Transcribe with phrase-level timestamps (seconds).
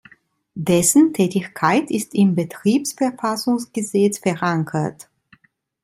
[0.55, 5.07] Dessen Tätigkeit ist im Betriebsverfassungsgesetz verankert.